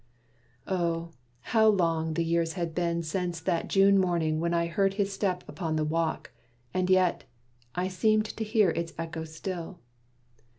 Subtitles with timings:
[0.65, 1.11] Oh!
[1.41, 5.43] how long The years had been since that June morning when I heard his step
[5.47, 6.31] upon the walk,
[6.73, 7.25] and yet
[7.75, 9.79] I seemed to hear its echo still.